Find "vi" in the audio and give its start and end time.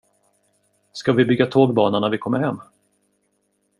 1.13-1.25, 2.09-2.17